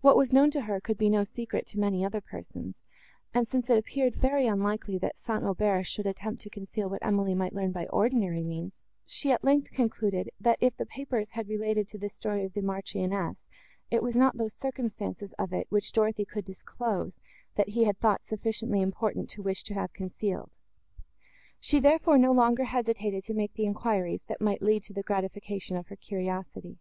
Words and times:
What 0.00 0.16
was 0.16 0.32
known 0.32 0.52
to 0.52 0.60
her 0.60 0.80
could 0.80 0.96
be 0.96 1.10
no 1.10 1.24
secret 1.24 1.66
to 1.66 1.78
many 1.80 2.04
other 2.04 2.20
persons; 2.20 2.76
and, 3.34 3.48
since 3.48 3.68
it 3.68 3.76
appeared 3.76 4.14
very 4.14 4.46
unlikely, 4.46 4.96
that 4.98 5.18
St. 5.18 5.42
Aubert 5.42 5.88
should 5.88 6.06
attempt 6.06 6.40
to 6.42 6.50
conceal 6.50 6.88
what 6.88 7.04
Emily 7.04 7.34
might 7.34 7.52
learn 7.52 7.72
by 7.72 7.86
ordinary 7.88 8.44
means, 8.44 8.78
she 9.04 9.32
at 9.32 9.42
length 9.42 9.72
concluded, 9.72 10.30
that, 10.38 10.58
if 10.60 10.76
the 10.76 10.86
papers 10.86 11.30
had 11.30 11.48
related 11.48 11.88
to 11.88 11.98
the 11.98 12.08
story 12.08 12.44
of 12.44 12.52
the 12.52 12.62
Marchioness, 12.62 13.42
it 13.90 14.04
was 14.04 14.14
not 14.14 14.36
those 14.38 14.54
circumstances 14.54 15.32
of 15.36 15.52
it, 15.52 15.66
which 15.68 15.90
Dorothée 15.92 16.28
could 16.28 16.44
disclose, 16.44 17.18
that 17.56 17.70
he 17.70 17.86
had 17.86 17.98
thought 17.98 18.24
sufficiently 18.28 18.80
important 18.80 19.28
to 19.30 19.42
wish 19.42 19.64
to 19.64 19.74
have 19.74 19.92
concealed. 19.92 20.52
She, 21.58 21.80
therefore, 21.80 22.18
no 22.18 22.30
longer 22.30 22.66
hesitated 22.66 23.24
to 23.24 23.34
make 23.34 23.54
the 23.54 23.66
enquiries, 23.66 24.22
that 24.28 24.40
might 24.40 24.62
lead 24.62 24.84
to 24.84 24.92
the 24.92 25.02
gratification 25.02 25.76
of 25.76 25.88
her 25.88 25.96
curiosity. 25.96 26.78